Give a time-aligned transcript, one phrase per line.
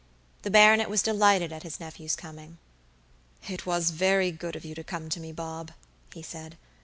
[0.41, 2.57] The baronet was delighted at his nephew's coming.
[3.47, 5.73] "It was very good of you to come to me, Bob,"
[6.11, 6.57] he said.